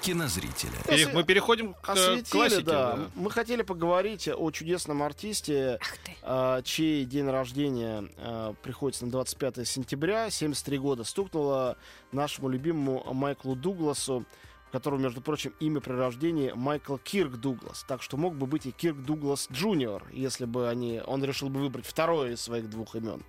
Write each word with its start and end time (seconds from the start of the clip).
кинозрителя. 0.00 0.72
Пере- 0.88 1.08
Мы 1.12 1.24
переходим 1.24 1.74
к 1.74 1.88
э, 1.88 1.92
Осветили, 1.92 2.30
классике. 2.30 2.62
да. 2.62 2.96
да. 2.96 3.10
Мы 3.14 3.30
хотели 3.30 3.62
поговорить 3.62 4.28
о 4.28 4.50
чудесном 4.50 5.02
артисте, 5.02 5.78
а, 6.22 6.62
чей 6.62 7.04
день 7.04 7.28
рождения 7.28 8.08
а, 8.18 8.54
приходится 8.62 9.04
на 9.04 9.10
25 9.12 9.66
сентября. 9.68 10.30
73 10.30 10.78
года 10.78 11.04
стукнуло 11.04 11.76
нашему 12.12 12.48
любимому 12.48 13.04
Майклу 13.12 13.54
Дугласу, 13.54 14.24
которого, 14.72 15.00
между 15.00 15.20
прочим, 15.20 15.52
имя 15.60 15.80
при 15.80 15.92
рождении 15.94 16.52
Майкл 16.54 16.96
Кирк 16.96 17.36
Дуглас. 17.36 17.84
Так 17.88 18.02
что 18.02 18.16
мог 18.16 18.36
бы 18.36 18.46
быть 18.46 18.66
и 18.66 18.70
Кирк 18.70 18.98
Дуглас 18.98 19.48
Джуниор, 19.50 20.04
если 20.12 20.44
бы 20.44 20.68
они, 20.68 21.02
он 21.06 21.24
решил 21.24 21.48
бы 21.48 21.58
выбрать 21.60 21.86
второе 21.86 22.32
из 22.34 22.40
своих 22.40 22.70
двух 22.70 22.94
имен. 22.94 23.24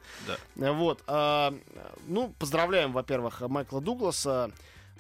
Да. 0.55 0.71
Вот. 0.73 1.03
а, 1.07 1.53
ну, 2.07 2.33
поздравляем, 2.39 2.93
во-первых, 2.93 3.41
Майкла 3.41 3.81
Дугласа. 3.81 4.51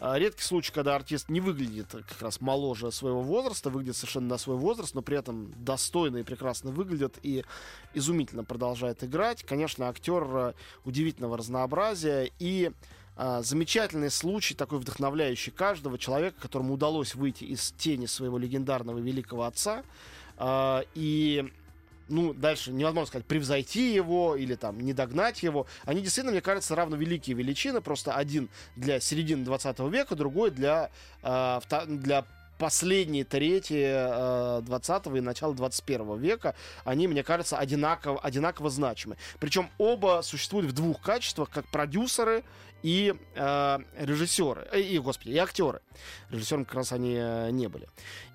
А, 0.03 0.17
Редкий 0.17 0.41
случай, 0.41 0.71
когда 0.73 0.95
артист 0.95 1.29
не 1.29 1.39
выглядит 1.39 1.91
как 1.91 2.23
раз 2.23 2.41
моложе 2.41 2.91
своего 2.91 3.21
возраста, 3.21 3.69
выглядит 3.69 3.95
совершенно 3.95 4.29
на 4.29 4.37
свой 4.39 4.57
возраст, 4.57 4.95
но 4.95 5.03
при 5.03 5.15
этом 5.15 5.53
достойно 5.63 6.17
и 6.17 6.23
прекрасно 6.23 6.71
выглядит 6.71 7.19
и 7.21 7.45
изумительно 7.93 8.43
продолжает 8.43 9.03
играть. 9.03 9.43
Конечно, 9.43 9.87
актер 9.89 10.23
э, 10.23 10.53
удивительного 10.85 11.37
разнообразия 11.37 12.31
и 12.39 12.71
а, 13.15 13.43
замечательный 13.43 14.09
случай, 14.09 14.55
такой 14.55 14.79
вдохновляющий 14.79 15.51
каждого 15.51 15.99
человека, 15.99 16.41
которому 16.41 16.73
удалось 16.73 17.13
выйти 17.13 17.43
из 17.43 17.71
тени 17.73 18.07
своего 18.07 18.39
легендарного 18.39 18.97
великого 18.97 19.43
отца. 19.43 19.83
А, 20.37 20.83
и 20.95 21.53
ну, 22.07 22.33
дальше 22.33 22.71
невозможно 22.71 23.07
сказать, 23.07 23.25
превзойти 23.25 23.93
его 23.93 24.35
или 24.35 24.55
там 24.55 24.79
не 24.79 24.93
догнать 24.93 25.43
его. 25.43 25.67
Они 25.85 26.01
действительно, 26.01 26.31
мне 26.31 26.41
кажется, 26.41 26.75
равно 26.75 26.95
великие 26.95 27.35
величины. 27.35 27.81
Просто 27.81 28.13
один 28.15 28.49
для 28.75 28.99
середины 28.99 29.45
20 29.45 29.79
века, 29.91 30.15
другой 30.15 30.51
для, 30.51 30.89
э, 31.23 31.59
для 31.87 32.25
последней 32.61 33.23
трети 33.23 34.59
э, 34.59 34.61
20 34.61 35.07
и 35.07 35.21
начала 35.21 35.53
21 35.53 36.19
века. 36.19 36.53
Они, 36.83 37.07
мне 37.07 37.23
кажется, 37.23 37.57
одинаково, 37.57 38.19
одинаково 38.19 38.69
значимы. 38.69 39.17
Причем 39.39 39.69
оба 39.79 40.21
существуют 40.23 40.69
в 40.69 40.73
двух 40.73 41.01
качествах, 41.01 41.49
как 41.49 41.65
продюсеры 41.69 42.43
и 42.83 43.15
э, 43.35 43.77
режиссеры. 43.97 44.67
Э, 44.71 44.79
И, 44.79 44.99
господи, 44.99 45.29
и 45.29 45.37
актеры. 45.37 45.81
Режиссером 46.29 46.65
как 46.65 46.75
раз 46.75 46.91
они 46.91 47.15
э, 47.17 47.49
не 47.51 47.67
были. 47.67 47.87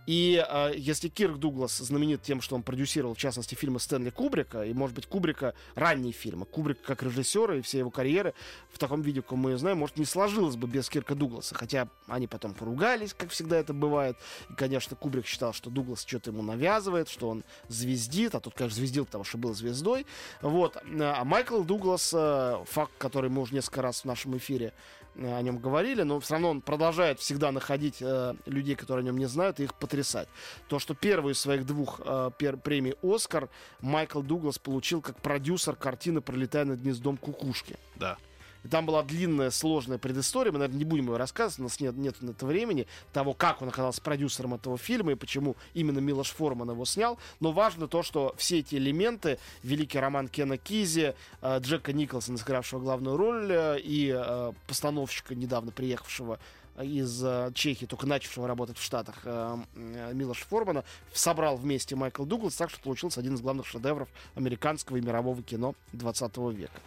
И 0.07 0.45
э, 0.49 0.73
если 0.77 1.09
Кирк 1.09 1.39
Дуглас 1.39 1.79
знаменит 1.79 2.23
тем, 2.23 2.41
что 2.41 2.55
он 2.55 2.63
продюсировал, 2.63 3.15
в 3.15 3.19
частности, 3.19 3.55
фильмы 3.55 3.81
Стэнли 3.81 4.11
Кубрика, 4.11 4.65
и, 4.65 4.73
может 4.73 4.95
быть, 4.95 5.07
Кубрика 5.07 5.55
ранние 5.75 6.13
фильмы, 6.13 6.47
Кубрик 6.47 6.81
как 6.81 7.03
режиссер 7.03 7.55
и 7.55 7.61
все 7.61 7.79
его 7.79 7.91
карьеры 7.91 8.33
в 8.71 8.79
таком 8.79 9.03
виде, 9.03 9.21
как 9.21 9.33
мы 9.33 9.51
ее 9.51 9.59
знаем, 9.59 9.79
может, 9.79 9.97
не 9.97 10.05
сложилось 10.05 10.57
бы 10.57 10.69
без 10.69 10.89
Кирка 10.89 11.15
Дугласа. 11.15 11.55
Хотя 11.55 11.89
они 12.07 12.29
потом 12.29 12.55
поругались, 12.55 13.15
как 13.15 13.31
всегда 13.31 13.57
это 13.59 13.73
бывает. 13.73 14.17
И, 14.51 14.55
конечно, 14.55 14.97
Кубрик 14.97 15.27
считал, 15.27 15.53
что 15.53 15.71
Дуглас 15.71 16.05
что-то 16.07 16.31
ему 16.31 16.43
навязывает, 16.43 17.09
что 17.09 17.29
он 17.29 17.45
звездит, 17.69 18.35
а 18.35 18.41
тут, 18.41 18.55
конечно, 18.55 18.77
звездил, 18.77 19.07
потому 19.07 19.25
что 19.25 19.39
был 19.39 19.55
звездой. 19.55 20.07
Вот. 20.41 20.77
А 21.01 21.25
Майкл 21.25 21.63
Дуглас, 21.63 22.13
э, 22.15 22.65
факт, 22.67 22.93
который 22.99 23.31
мы 23.31 23.43
уже 23.43 23.55
несколько 23.55 23.83
раз 23.83 24.03
в 24.03 24.05
нашем 24.05 24.37
эфире 24.37 24.73
о 25.19 25.41
нем 25.43 25.59
говорили, 25.59 26.03
но 26.03 26.21
все 26.21 26.35
равно 26.35 26.51
он 26.51 26.61
продолжает 26.61 27.21
всегда 27.21 27.53
находить 27.53 27.97
э, 28.01 28.35
людей, 28.47 28.75
которые 28.75 29.03
о 29.03 29.07
нем 29.07 29.19
не 29.19 29.27
знают, 29.27 29.61
и 29.61 29.65
их 29.65 29.75
потрясать. 29.75 30.29
То, 30.69 30.79
что 30.79 30.95
первую 30.95 31.35
из 31.35 31.41
своих 31.41 31.67
двух 31.67 32.01
э, 32.05 32.31
пер- 32.39 32.59
премий 32.59 32.95
«Оскар» 33.03 33.49
Майкл 33.81 34.21
Дуглас 34.21 34.59
получил 34.59 35.01
как 35.01 35.21
продюсер 35.21 35.75
картины 35.77 36.21
«Пролетая 36.21 36.65
над 36.65 36.81
гнездом 36.81 37.17
кукушки». 37.17 37.77
Да. 37.97 38.19
И 38.67 38.69
там 38.69 38.85
была 38.85 39.05
длинная, 39.05 39.51
сложная 39.51 39.97
предыстория. 39.97 40.51
Мы, 40.51 40.59
наверное, 40.59 40.79
не 40.79 40.85
будем 40.85 41.07
ее 41.07 41.19
рассказывать, 41.19 41.61
у 41.61 41.63
нас 41.63 41.79
нет, 41.79 41.97
нет 41.97 42.21
на 42.21 42.31
это 42.31 42.47
времени, 42.47 42.89
того, 43.13 43.33
как 43.33 43.63
он 43.63 43.69
оказался 43.69 44.03
продюсером 44.03 44.55
этого 44.55 44.77
фильма 44.77 45.13
и 45.13 45.15
почему 45.15 45.55
именно 45.73 46.01
Милош 46.01 46.31
Форман 46.31 46.71
его 46.71 46.85
снял. 46.85 47.17
Но 47.39 47.53
важно 47.53 47.87
то, 47.87 48.03
что 48.03 48.35
все 48.37 48.59
эти 48.59 48.75
элементы, 48.75 49.39
великий 49.63 50.01
роман 50.01 50.27
Кена 50.27 50.59
Кизи, 50.59 51.15
э, 51.43 51.59
Джека 51.61 51.93
Николсона, 51.93 52.39
сыгравшего 52.39 52.81
главную 52.81 53.17
роль, 53.17 53.53
э, 53.53 53.79
и 53.79 54.13
э, 54.13 54.53
постановщика, 54.67 55.37
недавно 55.37 55.71
приехавшего 55.71 56.41
из 56.83 57.23
э, 57.25 57.51
Чехии, 57.55 57.87
только 57.87 58.07
начавшего 58.07 58.47
работать 58.47 58.79
в 58.79 58.83
Штатах, 58.83 59.17
э, 59.25 59.57
э, 59.75 60.13
Милош 60.15 60.43
Формана, 60.43 60.85
собрал 61.13 61.57
вместе 61.57 61.97
Майкл 61.97 62.25
Дуглас, 62.25 62.57
так 62.57 62.71
что 62.71 62.81
получился 62.81 63.21
один 63.21 63.35
из 63.35 63.41
главных 63.41 63.67
шедевров 63.67 64.09
американского 64.35 64.97
и 64.97 65.01
мирового 65.01 65.43
кино 65.43 65.75
20 65.93 66.37
века. 66.53 66.81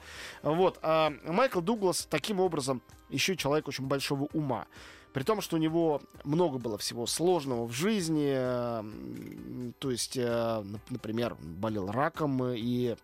Вот. 0.44 0.80
А 0.82 1.12
Майкл 1.26 1.62
Дуглас 1.62 2.08
таким 2.10 2.40
образом 2.40 2.82
еще 3.10 3.36
человек 3.36 3.68
очень 3.68 3.86
большого 3.86 4.28
ума. 4.34 4.68
При 5.14 5.24
том, 5.24 5.42
что 5.42 5.56
у 5.56 5.60
него 5.60 6.02
много 6.24 6.60
было 6.60 6.78
всего 6.78 7.08
сложного 7.08 7.66
в 7.66 7.72
жизни. 7.72 8.32
То 9.80 9.90
есть, 9.90 10.18
нап- 10.18 10.80
например, 10.92 11.36
болел 11.42 11.90
раком 11.92 12.44
и 12.54 12.96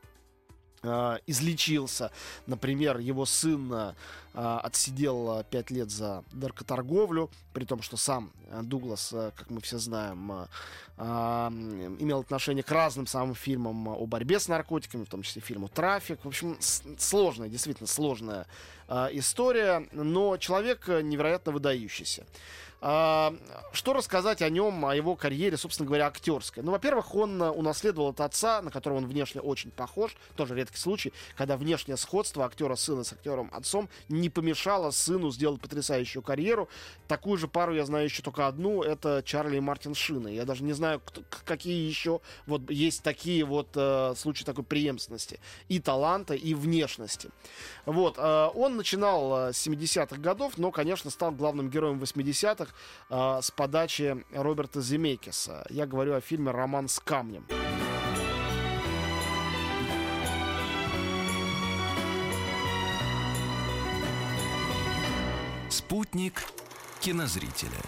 э, 0.85 1.19
излечился. 1.27 2.11
Например, 2.45 2.97
его 2.99 3.25
сын 3.25 3.71
э, 3.73 3.93
отсидел 4.33 5.43
5 5.49 5.71
лет 5.71 5.91
за 5.91 6.23
наркоторговлю, 6.33 7.29
при 7.53 7.63
том, 7.63 7.81
что 7.81 7.97
сам 7.97 8.31
э, 8.49 8.61
Дуглас, 8.63 9.13
э, 9.13 9.31
как 9.35 9.49
мы 9.49 9.61
все 9.61 9.77
знаем, 9.77 10.47
э, 10.97 11.05
имел 11.99 12.19
отношение 12.19 12.63
к 12.63 12.71
разным 12.71 13.07
самым 13.07 13.33
фильмам 13.33 13.87
о 13.87 14.05
борьбе 14.05 14.39
с 14.39 14.47
наркотиками, 14.47 15.05
в 15.05 15.09
том 15.09 15.21
числе 15.21 15.41
фильму 15.41 15.69
«Трафик». 15.69 16.23
В 16.23 16.27
общем, 16.27 16.57
сложная, 16.97 17.49
действительно 17.49 17.87
сложная 17.87 18.45
э, 18.87 19.07
история, 19.13 19.87
но 19.91 20.37
человек 20.37 20.87
э, 20.89 21.01
невероятно 21.01 21.51
выдающийся. 21.51 22.25
А, 22.87 23.33
Что 23.71 23.93
рассказать 23.93 24.43
о 24.43 24.49
нем, 24.49 24.85
о 24.85 24.95
его 24.95 25.15
карьере, 25.15 25.57
собственно 25.57 25.87
говоря, 25.87 26.05
актерской? 26.05 26.61
Ну, 26.61 26.71
во-первых, 26.71 27.15
он 27.15 27.41
э, 27.41 27.49
унаследовал 27.49 28.09
от 28.09 28.19
отца, 28.21 28.61
на 28.61 28.69
которого 28.69 28.97
он 28.97 29.07
внешне 29.07 29.41
очень 29.41 29.71
похож. 29.71 30.15
Тоже 30.35 30.53
редкий 30.55 30.77
случай, 30.77 31.11
когда 31.35 31.57
внешнее 31.57 31.97
сходство 31.97 32.45
актера 32.45 32.75
сына 32.75 33.03
с 33.03 33.11
актером 33.11 33.49
отцом 33.53 33.89
не 34.07 34.29
помешало 34.29 34.91
сыну 34.91 35.31
сделать 35.31 35.61
потрясающую 35.61 36.21
карьеру. 36.21 36.69
Такую 37.07 37.37
же 37.37 37.47
пару 37.47 37.73
я 37.73 37.85
знаю 37.85 38.05
еще 38.05 38.21
только 38.21 38.45
одну. 38.45 38.83
Это 38.83 39.23
Чарли 39.25 39.57
и 39.57 39.61
Мартин 39.61 39.95
Шины. 39.95 40.27
Я 40.27 40.45
даже 40.45 40.63
не 40.63 40.73
знаю, 40.73 41.01
кто- 41.03 41.23
какие 41.43 41.87
еще 41.87 42.19
вот 42.45 42.69
есть 42.69 43.01
такие 43.01 43.45
вот 43.45 43.69
э, 43.73 44.13
случаи 44.15 44.43
такой 44.43 44.63
преемственности. 44.63 45.39
И 45.69 45.79
таланта, 45.79 46.35
и 46.35 46.53
внешности. 46.53 47.29
Вот. 47.87 48.15
э, 48.19 48.49
он 48.53 48.74
начинал 48.75 49.49
э, 49.49 49.53
с 49.53 49.67
70-х 49.67 50.17
годов, 50.17 50.57
но, 50.57 50.71
конечно, 50.71 51.09
стал 51.09 51.31
главным 51.31 51.69
героем 51.69 52.01
80-х 52.01 52.73
э, 53.09 53.41
с 53.41 53.51
подачи 53.51 54.23
Роберта 54.31 54.81
Земекиса. 54.81 55.65
Я 55.69 55.85
говорю 55.85 56.13
о 56.13 56.21
фильме 56.21 56.51
«Роман 56.51 56.87
с 56.87 56.99
камнем». 56.99 57.45
Спутник 65.69 66.43
кинозрителя. 67.01 67.81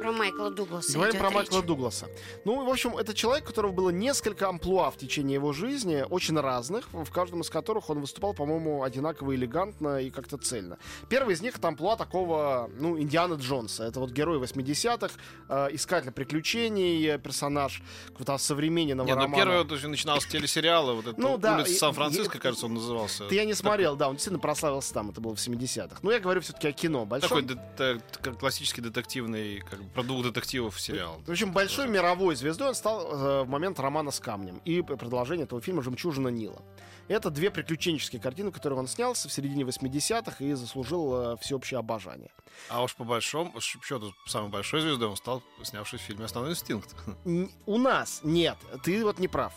Про 0.00 0.12
Майкла 0.12 0.50
Дугласа 0.50 0.92
Говорим 0.94 1.18
про 1.18 1.26
речь. 1.28 1.34
Майкла 1.34 1.62
Дугласа. 1.62 2.06
Ну, 2.46 2.64
в 2.64 2.70
общем, 2.70 2.96
это 2.96 3.12
человек, 3.12 3.44
у 3.44 3.48
которого 3.48 3.72
было 3.72 3.90
несколько 3.90 4.48
амплуа 4.48 4.90
в 4.90 4.96
течение 4.96 5.34
его 5.34 5.52
жизни, 5.52 6.04
очень 6.08 6.38
разных, 6.40 6.88
в 6.92 7.10
каждом 7.10 7.42
из 7.42 7.50
которых 7.50 7.90
он 7.90 8.00
выступал, 8.00 8.32
по-моему, 8.32 8.82
одинаково 8.82 9.34
элегантно 9.34 10.00
и 10.00 10.10
как-то 10.10 10.38
цельно. 10.38 10.78
Первый 11.10 11.34
из 11.34 11.42
них 11.42 11.56
это 11.56 11.68
амплуа 11.68 11.96
такого, 11.96 12.70
ну, 12.78 12.98
Индиана 12.98 13.34
Джонса. 13.34 13.84
Это 13.84 14.00
вот 14.00 14.10
герой 14.10 14.38
80-х, 14.38 15.14
э, 15.48 15.68
искатель 15.72 16.12
приключений, 16.12 17.06
э, 17.06 17.18
персонаж 17.18 17.82
какого-то 18.06 18.38
современного 18.38 19.06
Не, 19.06 19.14
ну 19.14 19.20
романа. 19.22 19.36
первый 19.44 19.58
вот 19.58 19.82
начинал 19.82 20.20
с 20.20 20.26
телесериала, 20.26 20.94
вот 20.94 21.08
это 21.08 21.20
Ну 21.20 21.36
да, 21.36 21.56
улица 21.56 21.74
Сан-Франциско, 21.74 22.38
кажется, 22.38 22.66
он 22.66 22.74
назывался. 22.74 23.24
Это 23.24 23.34
я 23.34 23.44
не 23.44 23.54
смотрел, 23.54 23.96
да, 23.96 24.08
он 24.08 24.14
действительно 24.14 24.40
прославился 24.40 24.94
там, 24.94 25.10
это 25.10 25.20
было 25.20 25.34
в 25.34 25.38
70-х. 25.38 25.98
Но 26.02 26.10
я 26.10 26.20
говорю 26.20 26.40
все-таки 26.40 26.68
о 26.68 26.72
кино. 26.72 27.00
Такой 27.06 27.42
Большом... 27.42 27.46
де- 27.46 28.00
де- 28.22 28.32
классический 28.32 28.80
детективный, 28.80 29.60
как 29.60 29.82
бы, 29.82 29.89
про 29.94 30.02
двух 30.02 30.24
детективов 30.24 30.80
сериал. 30.80 31.20
В 31.26 31.30
общем, 31.30 31.52
большой 31.52 31.88
мировой 31.88 32.36
звездой 32.36 32.68
он 32.68 32.74
стал 32.74 33.00
э, 33.00 33.42
в 33.42 33.48
момент 33.48 33.80
романа 33.80 34.10
с 34.10 34.20
камнем 34.20 34.60
и 34.64 34.82
продолжение 34.82 35.44
этого 35.44 35.60
фильма 35.60 35.82
«Жемчужина 35.82 36.28
Нила». 36.28 36.62
Это 37.08 37.30
две 37.30 37.50
приключенческие 37.50 38.22
картины, 38.22 38.52
которые 38.52 38.78
он 38.78 38.86
снялся 38.86 39.28
в 39.28 39.32
середине 39.32 39.64
80-х 39.64 40.44
и 40.44 40.52
заслужил 40.52 41.14
э, 41.14 41.36
всеобщее 41.40 41.78
обожание. 41.78 42.30
А 42.68 42.82
уж 42.82 42.94
по 42.94 43.04
большому 43.04 43.60
счету, 43.60 44.14
самой 44.26 44.50
большой 44.50 44.80
звездой 44.80 45.08
он 45.08 45.16
стал, 45.16 45.42
снявшись 45.62 46.00
в 46.00 46.04
фильме 46.04 46.24
«Основной 46.24 46.52
инстинкт». 46.52 46.94
У 47.66 47.78
нас 47.78 48.20
нет, 48.22 48.56
ты 48.84 49.04
вот 49.04 49.18
не 49.18 49.28
прав. 49.28 49.52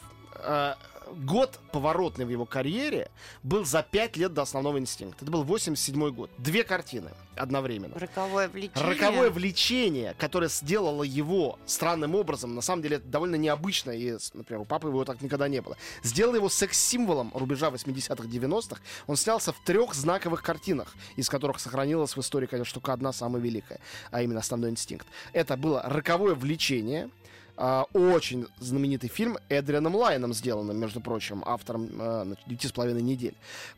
Год 1.13 1.59
поворотный 1.71 2.25
в 2.25 2.29
его 2.29 2.45
карьере 2.45 3.09
был 3.43 3.65
за 3.65 3.83
пять 3.83 4.17
лет 4.17 4.33
до 4.33 4.41
основного 4.41 4.79
инстинкта. 4.79 5.23
Это 5.23 5.31
был 5.31 5.43
87 5.43 6.09
год. 6.11 6.29
Две 6.37 6.63
картины 6.63 7.11
одновременно. 7.35 7.97
Роковое 7.97 8.47
влечение. 8.47 8.89
Роковое 8.89 9.29
влечение, 9.29 10.15
которое 10.17 10.49
сделало 10.49 11.03
его 11.03 11.59
странным 11.65 12.15
образом, 12.15 12.55
на 12.55 12.61
самом 12.61 12.81
деле 12.83 12.97
это 12.97 13.07
довольно 13.07 13.35
необычно, 13.35 13.91
и, 13.91 14.17
например, 14.33 14.61
у 14.61 14.65
папы 14.65 14.89
его 14.89 15.03
так 15.05 15.21
никогда 15.21 15.47
не 15.47 15.61
было, 15.61 15.77
сделало 16.03 16.35
его 16.35 16.49
секс-символом 16.49 17.31
рубежа 17.33 17.69
80-х, 17.69 18.23
90-х. 18.27 18.81
Он 19.07 19.15
снялся 19.15 19.51
в 19.51 19.59
трех 19.63 19.93
знаковых 19.93 20.43
картинах, 20.43 20.93
из 21.15 21.29
которых 21.29 21.59
сохранилась 21.59 22.15
в 22.15 22.19
истории, 22.19 22.45
конечно, 22.45 22.73
только 22.75 22.93
одна 22.93 23.13
самая 23.13 23.41
великая, 23.41 23.79
а 24.11 24.21
именно 24.21 24.39
«Основной 24.39 24.69
инстинкт». 24.69 25.07
Это 25.33 25.57
было 25.57 25.81
«Роковое 25.83 26.35
влечение», 26.35 27.09
а, 27.55 27.85
очень 27.93 28.47
знаменитый 28.59 29.09
фильм 29.09 29.37
Эдрианом 29.49 29.95
Лайном 29.95 30.33
сделанным, 30.33 30.77
между 30.77 31.01
прочим, 31.01 31.43
автором 31.45 31.89
э, 31.99 32.35
«Девяти 32.47 32.67
с 32.67 32.71
половиной 32.71 33.01
недель». 33.01 33.35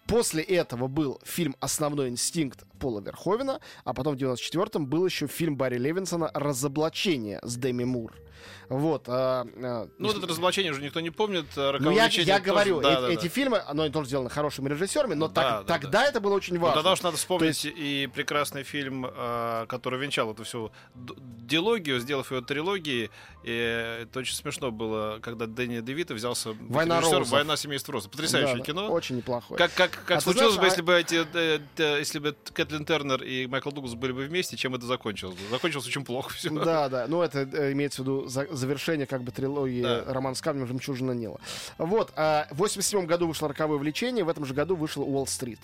После 0.08 0.44
этого 0.44 0.88
был 0.88 1.20
фильм 1.24 1.56
«Основной 1.60 2.10
инстинкт» 2.10 2.64
Пола 2.80 3.02
Верховена, 3.02 3.60
а 3.84 3.94
потом 3.94 4.16
в 4.16 4.20
94-м 4.20 4.86
был 4.86 5.06
еще 5.06 5.28
фильм 5.28 5.58
Барри 5.58 5.78
Левинсона 5.78 6.32
«Разоблачение» 6.34 7.40
с 7.44 7.56
Дэми 7.58 7.84
Мур. 7.84 8.14
Вот. 8.70 9.04
а, 9.08 9.46
а, 9.62 9.88
Ну, 9.98 10.08
вот 10.08 10.18
это 10.18 10.28
разоблачение 10.28 10.72
уже 10.72 10.82
никто 10.82 11.00
не 11.00 11.12
помнит. 11.12 11.46
а 11.56 11.78
ну, 11.80 11.92
я, 11.92 12.06
я 12.06 12.10
тоже- 12.10 12.40
говорю, 12.42 12.82
да, 12.82 12.92
э- 12.92 12.96
да, 12.96 13.02
да. 13.02 13.10
эти 13.14 13.28
фильмы, 13.28 13.60
оно 13.68 13.88
тоже 13.90 14.08
сделано 14.08 14.30
хорошими 14.30 14.70
режиссерами, 14.70 15.14
но 15.14 15.28
Да, 15.28 15.34
так- 15.34 15.66
да, 15.68 15.74
тогда 15.80 16.06
это 16.06 16.20
было 16.20 16.34
очень 16.34 16.56
Ну, 16.56 16.62
важно. 16.62 16.76
тогда 16.76 16.92
уж 16.94 17.02
надо 17.04 17.18
вспомнить 17.18 17.64
есть- 17.64 17.78
и 17.78 18.10
прекрасный 18.14 18.64
фильм, 18.64 19.06
а, 19.08 19.66
который 19.68 20.00
венчал 20.00 20.32
эту 20.32 20.44
всю 20.44 20.72
дилогию, 21.20 22.00
сделав 22.00 22.32
ее 22.32 22.42
трилогией. 22.42 23.12
И 23.44 24.00
это 24.02 24.20
очень 24.20 24.36
смешно 24.36 24.72
было, 24.72 25.20
когда 25.22 25.46
Дэнни 25.46 25.82
Девита 25.82 26.14
взялся 26.14 26.56
«Война 26.62 26.98
режиссером 26.98 27.20
Розов». 27.20 27.34
«Война 27.34 27.58
семейства 27.58 27.94
Роза». 27.94 28.10
Потрясающее 28.10 28.54
Да, 28.54 28.60
да, 28.60 28.66
кино. 28.66 28.88
Очень 28.92 29.18
неплохое. 29.18 29.58
Как, 29.58 29.74
как, 29.74 29.92
как 30.06 30.18
А 30.18 30.22
случилось 30.22 30.56
знаешь, 30.56 30.78
бы, 30.82 30.94
а- 30.94 30.98
если 30.98 31.16
бы 31.16 31.26
эти, 31.26 31.38
э, 31.38 31.60
э, 31.78 32.00
если 32.00 32.20
бы 32.20 32.36
Кэтлин 32.54 32.86
Тернер 32.86 33.22
и 33.24 33.46
Майкл 33.48 33.70
Дуглас 33.72 33.94
были 33.94 34.12
бы 34.12 34.24
вместе, 34.24 34.58
чем 34.58 34.74
это 34.76 34.86
закончилось 34.86 35.36
бы? 35.36 35.48
Закончилось 35.52 35.86
очень 35.88 36.04
плохо 36.04 36.34
все. 36.34 36.50
Да, 36.50 36.90
да. 36.90 37.06
Ну, 37.08 37.22
это 37.22 37.40
э, 37.42 37.72
имеется 37.74 38.02
в 38.02 38.06
виду 38.06 38.25
за- 38.28 38.48
завершение 38.54 39.06
как 39.08 39.24
бы 39.24 39.32
трилогии 39.32 39.82
Да. 39.82 40.04
«Роман 40.08 40.36
с 40.36 40.42
камнем. 40.42 40.68
Жемчужина 40.68 41.12
Нила». 41.12 41.40
Вот. 41.78 42.12
а 42.16 42.48
в 42.52 42.58
87 42.58 43.06
году 43.06 43.28
вышло 43.28 43.48
«Роковое 43.48 43.78
влечение», 43.78 44.24
в 44.24 44.30
этом 44.30 44.46
же 44.46 44.54
году 44.54 44.76
вышел 44.76 45.04
«Уолл-стрит». 45.04 45.60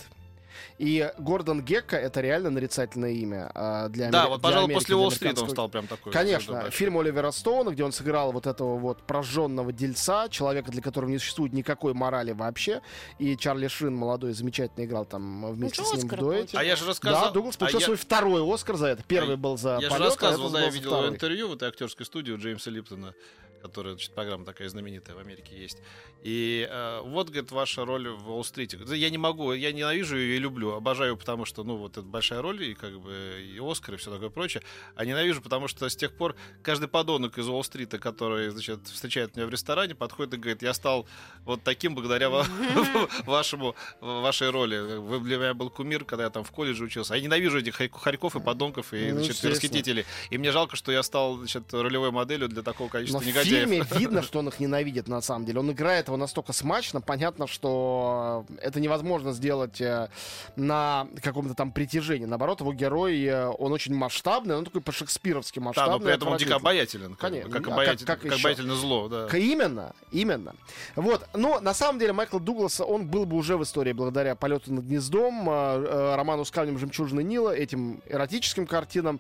И 0.78 1.12
Гордон 1.18 1.62
Гекко— 1.62 1.96
это 1.98 2.22
реально 2.22 2.50
нарицательное 2.50 3.12
имя 3.12 3.52
а, 3.54 3.90
для 3.90 4.10
Да, 4.10 4.24
Амери- 4.26 4.30
вот, 4.30 4.40
для 4.42 4.44
пожалуй, 4.50 4.66
Америки, 4.66 4.80
после 4.80 4.96
для 4.96 4.98
Уолл-стрита 4.98 5.42
он 5.44 5.50
стал 5.50 5.70
прям 5.70 5.88
такой. 5.88 6.12
Конечно, 6.12 6.72
фильм 6.72 6.98
Оливера 6.98 7.32
Стоуна, 7.32 7.72
где 7.72 7.84
он 7.84 7.92
сыграл 7.92 8.32
вот 8.32 8.48
этого 8.48 8.78
вот 8.78 9.04
прожженного 9.04 9.72
дельца, 9.72 10.30
человека, 10.30 10.72
для 10.72 10.82
которого 10.82 11.10
не 11.10 11.18
существует 11.18 11.54
никакой 11.54 11.94
морали 11.94 12.32
вообще. 12.32 12.82
И 13.20 13.38
Чарли 13.38 13.68
Шин, 13.68 13.96
молодой, 13.96 14.34
замечательно 14.34 14.86
играл 14.86 15.06
там 15.06 15.52
вместе 15.54 15.82
же 15.82 15.88
с 15.88 15.92
ним 15.94 16.02
в 16.02 16.04
Оскара 16.06 16.20
дуэте. 16.20 16.58
А 16.58 16.64
я 16.64 16.76
же 16.76 16.86
рассказал... 16.88 17.26
Да, 17.26 17.32
Дуглас 17.32 17.58
получил 17.58 17.78
а 17.78 17.82
я- 17.82 17.86
свой 17.86 17.98
второй 17.98 18.54
Оскар 18.54 18.76
за 18.78 18.88
это. 18.88 19.04
Первый 19.04 19.36
А 19.36 19.38
был 19.38 19.58
за 19.58 19.76
Я 19.76 19.82
же 19.82 19.90
полет, 19.90 20.02
а 20.02 20.06
рассказывал, 20.06 20.48
этот 20.50 20.54
да, 20.60 20.66
я 20.66 20.70
видел 20.70 20.90
второй. 20.92 21.10
интервью 21.10 21.50
в 21.50 21.54
этой 21.54 21.70
актерской 21.70 22.06
студии 22.06 22.32
у 22.32 22.38
Джеймса 22.38 22.70
Липтона, 22.72 23.14
которая, 23.62 23.94
значит, 23.94 24.14
программа 24.14 24.46
такая 24.46 24.68
знаменитая 24.70 25.16
в 25.16 25.20
Америке 25.20 25.56
есть. 25.56 25.78
И 26.24 26.68
э, 26.70 27.02
вот, 27.04 27.30
говорит, 27.30 27.52
ваша 27.52 27.84
роль 27.86 28.10
в 28.10 28.30
Уолл-стрите. 28.30 28.78
Я 28.96 29.10
не 29.10 29.18
могу, 29.18 29.54
я 29.54 29.72
ненавижу 29.72 30.18
ее 30.18 30.36
и 30.36 30.40
люблю. 30.40 30.72
Обожаю, 30.74 31.18
потому 31.18 31.46
что, 31.46 31.64
ну, 31.64 31.78
вот 31.78 31.94
это 31.94 32.04
большая 32.04 32.42
роль, 32.42 32.64
и 32.64 32.74
как 32.76 33.00
бы 33.00 33.44
и 33.44 33.60
Оскар, 33.60 33.96
и 33.96 33.98
все 33.98 34.12
такое 34.12 34.30
прочее. 34.30 34.62
А 34.96 35.06
ненавижу, 35.06 35.42
потому 35.42 35.68
что 35.68 35.90
с 35.90 35.96
тех 35.96 36.16
пор 36.16 36.36
каждый 36.62 36.88
подонок 36.88 37.38
из 37.38 37.48
Уолл-стрита, 37.48 37.98
который, 37.98 38.50
значит, 38.50 38.88
встречает 38.88 39.36
меня 39.36 39.48
в 39.48 39.50
ресторане, 39.50 39.96
подходит 39.96 40.34
и 40.36 40.38
говорит, 40.38 40.62
я 40.62 40.74
стал 40.74 41.08
вот 41.46 41.64
таким 41.64 41.96
благодаря 41.96 42.30
ва- 42.30 42.46
вашему, 43.26 43.76
вашей 44.00 44.50
роли. 44.50 44.98
Вы 44.98 45.20
для 45.22 45.38
меня 45.38 45.54
был 45.54 45.70
кумир, 45.70 46.06
когда 46.06 46.26
я 46.26 46.30
там 46.30 46.44
в 46.44 46.52
колледже 46.52 46.84
учился. 46.84 47.14
А 47.14 47.18
я 47.18 47.24
ненавижу 47.24 47.58
этих 47.60 47.76
хорь- 47.76 47.90
хорьков 47.92 48.36
и 48.36 48.40
подонков, 48.40 48.94
и, 48.94 49.12
Ну, 49.12 49.24
значит, 49.24 49.44
расхитителей. 49.44 50.06
И 50.30 50.38
мне 50.38 50.52
жалко, 50.52 50.76
что 50.76 50.92
я 50.92 51.04
стал, 51.04 51.38
значит, 51.38 51.74
ролевой 51.74 52.12
моделью 52.12 52.48
для 52.48 52.62
такого 52.62 52.90
количества 52.90 53.20
в 53.20 53.26
фильме 53.60 53.84
видно, 53.98 54.22
что 54.22 54.40
он 54.40 54.48
их 54.48 54.60
ненавидит 54.60 55.08
на 55.08 55.22
самом 55.22 55.46
деле. 55.46 55.60
Он 55.60 55.72
играет 55.72 56.08
его 56.08 56.18
настолько 56.18 56.54
смачно, 56.54 57.02
понятно, 57.02 57.48
что 57.48 58.46
это 58.62 58.80
невозможно 58.80 59.32
сделать 59.34 59.80
э, 59.82 60.10
на 60.56 61.08
каком-то 61.22 61.54
там 61.54 61.72
притяжении. 61.72 62.26
Наоборот, 62.26 62.62
его 62.62 62.74
герой, 62.74 63.22
э, 63.24 63.48
он 63.48 63.72
очень 63.72 63.94
масштабный, 63.96 64.56
он 64.58 64.66
такой 64.66 64.82
по-шекспировски 64.82 65.60
Да, 65.60 65.66
масштабный. 65.66 65.94
но 66.00 66.06
при 66.06 66.14
этом 66.14 66.28
он 66.30 66.38
дико 66.38 66.56
обаятелен. 66.56 67.12
Как, 67.12 67.32
Конечно. 67.32 67.50
как, 67.52 67.62
А 67.62 67.64
как- 67.64 67.74
обаятель- 67.74 68.06
как 68.06 68.22
как 68.22 68.32
еще? 68.34 68.42
обаятельно 68.42 68.76
зло, 68.76 69.08
да. 69.08 69.28
Именно, 69.38 69.94
именно. 70.12 70.56
Вот. 70.96 71.28
Но 71.34 71.60
на 71.60 71.74
самом 71.74 72.00
деле 72.00 72.14
Майкл 72.14 72.40
Дугласа, 72.40 72.86
он 72.86 73.08
был 73.08 73.26
бы 73.26 73.36
уже 73.38 73.58
в 73.58 73.64
истории 73.64 73.94
благодаря 73.94 74.36
полету 74.36 74.74
над 74.74 74.86
гнездом, 74.86 75.50
э, 75.50 76.16
роману 76.16 76.46
с 76.46 76.52
камнем 76.52 76.78
жемчужины 76.78 77.22
Нила, 77.24 77.50
этим 77.56 78.02
эротическим 78.08 78.66
картинам, 78.66 79.20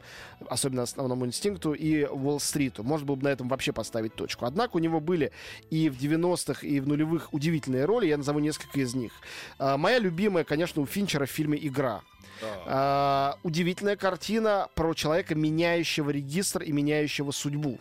особенно 0.49 0.83
основному 0.83 1.25
инстинкту, 1.25 1.73
и 1.73 2.05
Уолл-стриту. 2.05 2.83
Можно 2.83 3.07
было 3.07 3.15
бы 3.15 3.23
на 3.23 3.29
этом 3.29 3.47
вообще 3.47 3.71
поставить 3.71 4.15
точку. 4.21 4.45
Однако 4.45 4.77
у 4.77 4.79
него 4.79 4.99
были 4.99 5.31
и 5.69 5.89
в 5.89 5.97
90-х, 5.97 6.65
и 6.65 6.79
в 6.79 6.87
нулевых 6.87 7.33
удивительные 7.33 7.85
роли, 7.85 8.07
я 8.07 8.17
назову 8.17 8.39
несколько 8.39 8.79
из 8.79 8.93
них. 8.93 9.11
А, 9.57 9.77
Моя 9.77 9.99
любимая, 9.99 10.43
конечно, 10.43 10.81
у 10.81 10.85
Финчера 10.85 11.25
в 11.25 11.29
фильме 11.29 11.57
«Игра». 11.61 12.01
Да. 12.41 12.47
А, 12.65 13.37
удивительная 13.43 13.95
картина 13.95 14.67
про 14.75 14.93
человека, 14.93 15.35
меняющего 15.35 16.09
регистр 16.09 16.63
и 16.63 16.71
меняющего 16.71 17.31
судьбу. 17.31 17.79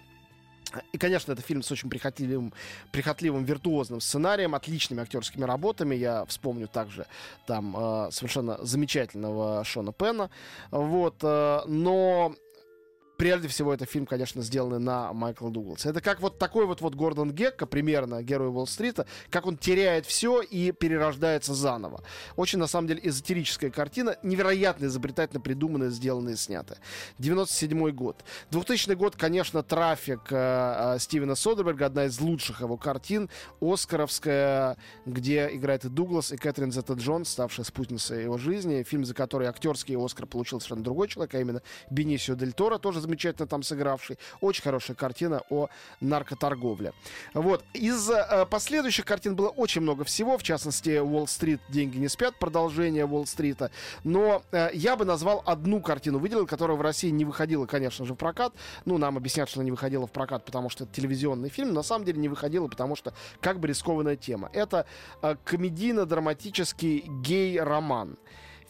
И, 0.92 0.98
конечно, 0.98 1.32
это 1.32 1.42
фильм 1.42 1.62
с 1.62 1.72
очень 1.72 1.90
прихотливым, 1.90 2.52
прихотливым 2.92 3.44
виртуозным 3.44 4.00
сценарием, 4.00 4.54
отличными 4.54 5.02
актерскими 5.02 5.44
работами. 5.44 5.96
Я 5.96 6.24
вспомню 6.26 6.68
также 6.68 7.06
там 7.46 7.74
э, 7.76 8.10
совершенно 8.12 8.64
замечательного 8.64 9.64
Шона 9.64 9.92
Пена. 9.92 10.30
Вот, 10.70 11.16
э, 11.22 11.60
но 11.66 12.34
прежде 13.20 13.48
всего 13.48 13.74
это 13.74 13.84
фильм, 13.84 14.06
конечно, 14.06 14.40
сделанный 14.40 14.78
на 14.78 15.12
Майкла 15.12 15.50
Дугласа. 15.50 15.90
Это 15.90 16.00
как 16.00 16.22
вот 16.22 16.38
такой 16.38 16.64
вот, 16.64 16.80
вот 16.80 16.94
Гордон 16.94 17.32
Гекко, 17.32 17.66
примерно, 17.66 18.22
герой 18.22 18.48
Уолл-стрита, 18.48 19.04
как 19.28 19.44
он 19.44 19.58
теряет 19.58 20.06
все 20.06 20.40
и 20.40 20.72
перерождается 20.72 21.52
заново. 21.52 22.02
Очень, 22.36 22.60
на 22.60 22.66
самом 22.66 22.88
деле, 22.88 23.02
эзотерическая 23.04 23.70
картина, 23.70 24.16
невероятно 24.22 24.86
изобретательно 24.86 25.38
придуманная, 25.38 25.90
сделанная 25.90 26.32
и 26.32 26.36
снятая. 26.36 26.78
97 27.18 27.90
год. 27.90 28.24
2000 28.52 28.94
год, 28.94 29.16
конечно, 29.16 29.62
«Трафик» 29.62 30.20
э, 30.30 30.94
э, 30.94 30.98
Стивена 30.98 31.34
Содерберга, 31.34 31.84
одна 31.84 32.06
из 32.06 32.18
лучших 32.20 32.62
его 32.62 32.78
картин, 32.78 33.28
Оскаровская, 33.60 34.78
где 35.04 35.50
играет 35.52 35.84
и 35.84 35.90
Дуглас, 35.90 36.32
и 36.32 36.38
Кэтрин 36.38 36.70
Зетта-Джонс, 36.70 37.28
ставшая 37.28 37.66
спутницей 37.66 38.22
его 38.22 38.38
жизни. 38.38 38.82
Фильм, 38.82 39.04
за 39.04 39.12
который 39.12 39.46
актерский 39.46 40.02
Оскар 40.02 40.24
получил 40.24 40.58
совершенно 40.58 40.84
другой 40.84 41.08
человек, 41.08 41.34
а 41.34 41.38
именно 41.38 41.60
Бенисио 41.90 42.34
Дель 42.34 42.54
Торо, 42.54 42.78
тоже 42.78 43.02
замечательно 43.10 43.46
там 43.46 43.62
сыгравший. 43.62 44.18
Очень 44.40 44.62
хорошая 44.62 44.96
картина 44.96 45.42
о 45.50 45.68
наркоторговле. 46.00 46.92
Вот. 47.34 47.64
Из 47.74 48.08
э, 48.08 48.46
последующих 48.48 49.04
картин 49.04 49.34
было 49.34 49.48
очень 49.48 49.80
много 49.80 50.04
всего, 50.04 50.38
в 50.38 50.42
частности, 50.42 50.98
Уолл-стрит 50.98 51.60
«Деньги 51.68 51.98
не 51.98 52.08
спят», 52.08 52.38
продолжение 52.38 53.04
Уолл-стрита. 53.04 53.70
Но 54.04 54.42
э, 54.52 54.70
я 54.74 54.96
бы 54.96 55.04
назвал 55.04 55.42
одну 55.44 55.80
картину, 55.80 56.18
выделил, 56.18 56.46
которая 56.46 56.76
в 56.76 56.80
России 56.80 57.10
не 57.10 57.24
выходила, 57.24 57.66
конечно 57.66 58.04
же, 58.04 58.14
в 58.14 58.16
прокат. 58.16 58.52
Ну, 58.84 58.98
нам 58.98 59.16
объяснят, 59.16 59.48
что 59.48 59.60
она 59.60 59.64
не 59.64 59.72
выходила 59.72 60.06
в 60.06 60.12
прокат, 60.12 60.44
потому 60.44 60.70
что 60.70 60.84
это 60.84 60.94
телевизионный 60.94 61.48
фильм. 61.48 61.74
На 61.74 61.82
самом 61.82 62.04
деле 62.04 62.20
не 62.20 62.28
выходила, 62.28 62.68
потому 62.68 62.94
что 62.94 63.12
как 63.40 63.58
бы 63.58 63.66
рискованная 63.66 64.16
тема. 64.16 64.50
Это 64.52 64.86
э, 65.22 65.34
комедийно-драматический 65.44 67.04
гей-роман. 67.22 68.16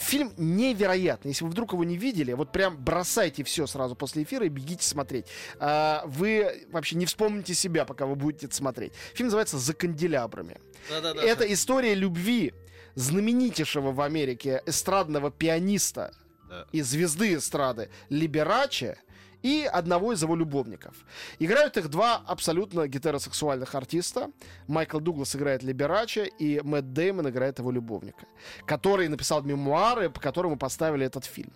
Фильм 0.00 0.33
невероятный. 0.38 1.33
Если 1.33 1.45
вы 1.45 1.50
вдруг 1.50 1.75
его 1.75 1.85
не 1.85 1.99
видели, 1.99 2.33
вот 2.33 2.52
прям 2.52 2.83
бросайте 2.83 3.45
все 3.45 3.66
сразу 3.66 3.95
после 3.95 4.23
эфира 4.23 4.47
и 4.47 4.49
бегите 4.49 4.83
смотреть. 4.83 5.26
А, 5.59 6.02
вы 6.07 6.66
вообще 6.71 6.97
не 6.97 7.04
вспомните 7.04 7.52
себя, 7.52 7.85
пока 7.85 8.07
вы 8.07 8.14
будете 8.14 8.47
это 8.47 8.54
смотреть. 8.54 8.95
Фильм 9.12 9.26
называется 9.26 9.59
«За 9.59 9.75
канделябрами». 9.75 10.57
Да-да-да. 10.88 11.23
Это 11.23 11.45
история 11.52 11.92
любви 11.95 12.54
знаменитейшего 12.95 13.92
в 13.92 14.00
Америке 14.00 14.62
эстрадного 14.64 15.30
пианиста 15.30 16.14
Да. 16.49 16.66
и 16.73 16.80
звезды 16.80 17.35
эстрады 17.35 17.90
Либераче 18.09 18.99
и 19.43 19.69
одного 19.71 20.13
из 20.13 20.23
его 20.23 20.37
любовников. 20.37 20.95
Играют 21.39 21.77
их 21.77 21.89
два 21.89 22.23
абсолютно 22.27 22.87
гетеросексуальных 22.87 23.75
артиста. 23.75 24.31
Майкл 24.67 24.99
Дуглас 24.99 25.35
играет 25.37 25.63
Либераче, 25.63 26.31
и 26.39 26.61
Мэтт 26.63 26.93
Деймон 26.93 27.29
играет 27.29 27.59
его 27.59 27.71
любовника, 27.71 28.27
который 28.67 29.09
написал 29.09 29.43
мемуары, 29.43 30.11
по 30.11 30.21
которым 30.21 30.53
мы 30.53 30.59
поставили 30.59 31.07
этот 31.07 31.25
фильм. 31.25 31.53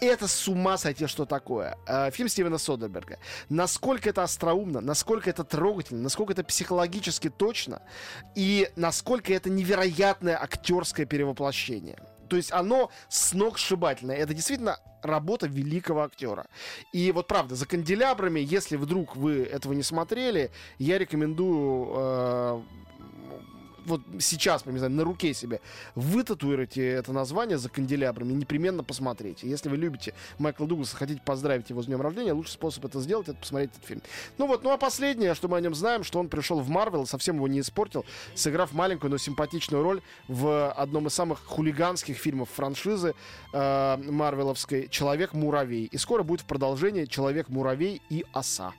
Это 0.00 0.26
с 0.26 0.48
ума 0.48 0.78
сойти, 0.78 1.06
что 1.06 1.26
такое. 1.26 1.78
Э, 1.86 2.10
Фильм 2.10 2.28
Стивена 2.28 2.58
Содерберга. 2.58 3.18
Насколько 3.48 4.10
это 4.10 4.24
остроумно, 4.24 4.80
насколько 4.80 5.30
это 5.30 5.44
трогательно, 5.44 6.02
насколько 6.02 6.32
это 6.32 6.42
психологически 6.42 7.30
точно, 7.30 7.82
и 8.34 8.68
насколько 8.74 9.32
это 9.32 9.48
невероятное 9.48 10.36
актерское 10.42 11.06
перевоплощение. 11.06 11.98
То 12.32 12.36
есть 12.38 12.50
оно 12.50 12.90
сногсшибательное. 13.10 14.16
Это 14.16 14.32
действительно 14.32 14.78
работа 15.02 15.46
великого 15.46 16.00
актера. 16.00 16.46
И 16.90 17.12
вот 17.12 17.26
правда, 17.26 17.56
за 17.56 17.66
канделябрами, 17.66 18.40
если 18.40 18.76
вдруг 18.76 19.16
вы 19.16 19.42
этого 19.42 19.74
не 19.74 19.82
смотрели, 19.82 20.50
я 20.78 20.96
рекомендую 20.96 21.90
э, 21.94 22.62
вот 23.86 24.02
сейчас, 24.20 24.66
не 24.66 24.78
знаю, 24.78 24.92
на 24.92 25.04
руке 25.04 25.34
себе 25.34 25.60
вытатуируйте 25.94 26.86
это 26.86 27.12
название 27.12 27.58
за 27.58 27.68
канделябрами 27.68 28.32
и 28.32 28.36
непременно 28.36 28.82
посмотрите. 28.82 29.48
Если 29.48 29.68
вы 29.68 29.76
любите 29.76 30.14
Майкла 30.38 30.66
Дугласа, 30.66 30.96
хотите 30.96 31.20
поздравить 31.24 31.70
его 31.70 31.82
с 31.82 31.86
днем 31.86 32.00
рождения, 32.00 32.32
лучший 32.32 32.52
способ 32.52 32.84
это 32.84 33.00
сделать, 33.00 33.28
это 33.28 33.38
посмотреть 33.38 33.70
этот 33.72 33.84
фильм. 33.84 34.02
Ну 34.38 34.46
вот, 34.46 34.64
ну 34.64 34.70
а 34.70 34.78
последнее, 34.78 35.34
что 35.34 35.48
мы 35.48 35.58
о 35.58 35.60
нем 35.60 35.74
знаем, 35.74 36.04
что 36.04 36.18
он 36.18 36.28
пришел 36.28 36.60
в 36.60 36.68
Марвел, 36.68 37.06
совсем 37.06 37.36
его 37.36 37.48
не 37.48 37.60
испортил, 37.60 38.04
сыграв 38.34 38.72
маленькую, 38.72 39.10
но 39.10 39.18
симпатичную 39.18 39.82
роль 39.82 40.00
в 40.28 40.70
одном 40.72 41.06
из 41.06 41.14
самых 41.14 41.44
хулиганских 41.44 42.16
фильмов 42.16 42.48
франшизы 42.50 43.14
э, 43.52 43.96
марвеловской 43.96 44.88
«Человек-муравей». 44.88 45.86
И 45.86 45.98
скоро 45.98 46.22
будет 46.22 46.42
в 46.42 46.46
продолжении 46.46 47.04
«Человек-муравей 47.04 48.02
и 48.08 48.24
оса». 48.32 48.72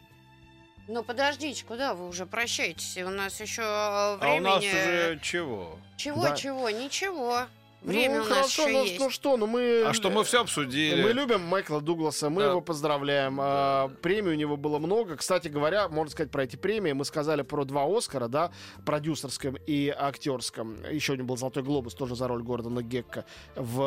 Ну, 0.87 1.03
подождите, 1.03 1.63
куда 1.65 1.93
вы 1.93 2.07
уже 2.09 2.25
прощаетесь? 2.25 2.97
У 2.97 3.09
нас 3.09 3.39
еще 3.39 3.61
А 3.65 4.17
времени... 4.17 4.39
у 4.39 4.43
нас 4.43 4.63
уже 4.63 5.19
чего? 5.21 5.79
Чего, 5.95 6.23
Да. 6.23 6.35
чего? 6.35 6.69
Ничего. 6.69 7.43
Время 7.83 8.19
ну, 8.19 8.25
у 8.25 8.27
нас 8.27 8.37
хорошо, 8.37 8.61
еще 8.63 8.71
ну, 8.71 8.83
есть. 8.83 8.99
ну 8.99 9.09
что, 9.09 9.37
ну 9.37 9.47
мы... 9.47 9.83
А 9.85 9.93
что, 9.93 10.09
мы 10.09 10.23
все 10.23 10.41
обсудили. 10.41 11.03
Мы 11.03 11.11
любим 11.11 11.41
Майкла 11.41 11.81
Дугласа, 11.81 12.29
мы 12.29 12.41
Да. 12.41 12.49
его 12.51 12.61
поздравляем. 12.61 13.37
А, 13.41 13.89
премий 14.01 14.31
у 14.31 14.35
него 14.35 14.55
было 14.57 14.79
много. 14.79 15.17
Кстати 15.17 15.49
говоря, 15.49 15.89
можно 15.89 16.11
сказать 16.11 16.31
про 16.31 16.43
эти 16.43 16.55
премии. 16.55 16.93
Мы 16.93 17.03
сказали 17.05 17.41
про 17.41 17.65
два 17.65 17.85
Оскара, 17.85 18.27
да, 18.27 18.51
продюсерском 18.85 19.57
и 19.67 19.93
актерском. 19.95 20.77
Еще 20.89 21.13
у 21.13 21.15
него 21.15 21.27
был 21.27 21.37
Золотой 21.37 21.63
глобус 21.63 21.93
тоже 21.93 22.15
за 22.15 22.27
роль 22.27 22.41
Гордона 22.41 22.81
Гекка 22.81 23.25
в 23.55 23.81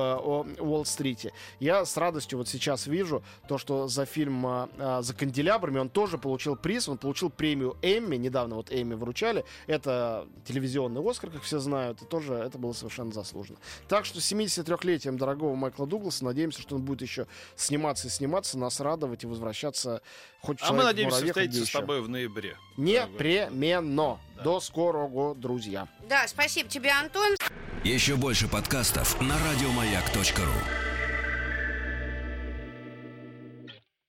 Уолл-стрите. 0.59 1.33
Я 1.59 1.85
с 1.85 1.97
радостью 1.97 2.39
вот 2.39 2.49
сейчас 2.49 2.87
вижу 2.87 3.23
то, 3.49 3.57
что 3.57 3.89
за 3.89 4.05
фильм 4.05 4.47
а, 4.47 4.69
а, 4.79 5.03
«За 5.03 5.15
канделябрами» 5.15 5.79
он 5.79 5.89
тоже 5.89 6.19
получил 6.19 6.57
приз. 6.57 6.89
Он 6.89 6.99
получил 6.99 7.31
премию 7.31 7.77
Эмми. 7.81 8.17
Недавно 8.17 8.57
вот 8.57 8.71
Эмми 8.71 8.95
вручали. 8.95 9.45
Это 9.67 10.27
телевизионный 10.45 11.01
Оскар, 11.09 11.31
как 11.31 11.43
все 11.43 11.59
знают. 11.59 12.03
И 12.03 12.05
тоже 12.05 12.35
это 12.35 12.59
было 12.59 12.73
совершенно 12.73 13.13
заслуженно. 13.13 13.59
Так 13.89 14.05
что 14.05 14.21
с 14.21 14.33
73-летием 14.33 15.17
дорогого 15.17 15.55
Майкла 15.55 15.87
Дугласа 15.87 16.25
надеемся, 16.25 16.61
что 16.61 16.77
он 16.77 16.83
будет 16.83 17.03
еще 17.03 17.27
сниматься 17.55 18.09
и 18.09 18.11
сниматься, 18.11 18.59
нас 18.59 18.81
радовать 18.81 19.25
и 19.25 19.27
возвращаться 19.27 20.03
хоть 20.41 20.59
А 20.63 20.73
мы 20.73 20.85
надеемся 20.85 21.25
встретиться 21.25 21.67
с 21.67 21.71
тобой 21.71 22.01
в 22.01 22.09
ноябре. 22.09 22.57
Непременно. 22.77 24.19
Да. 24.37 24.43
До 24.43 24.61
скорого, 24.61 25.35
друзья. 25.35 25.89
Да, 26.09 26.27
спасибо 26.27 26.69
тебе, 26.69 26.91
Антон. 26.91 27.37
Еще 27.85 28.17
больше 28.17 28.49
подкастов 28.49 29.21
на 29.21 29.37
радиомаяк.ру. 29.39 30.86